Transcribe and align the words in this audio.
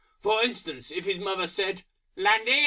For 0.19 0.41
instance 0.43 0.89
if 0.89 1.05
his 1.05 1.19
Mother 1.19 1.45
said, 1.45 1.83
"Lundy! 2.15 2.59